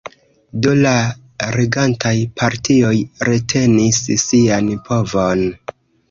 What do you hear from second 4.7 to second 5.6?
povon.